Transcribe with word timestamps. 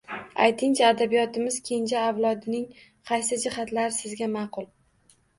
Ayting-chi, 0.43 0.83
adabiyotimiz 0.85 1.57
kenja 1.67 1.99
avlodining 2.11 2.63
qaysi 3.09 3.37
jihatlari 3.43 3.93
sizga 3.99 4.31
ma’qul? 4.37 4.67